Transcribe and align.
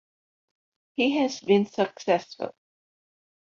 He 0.95 1.17
has 1.19 1.39
been 1.41 1.67
successful. 1.67 2.55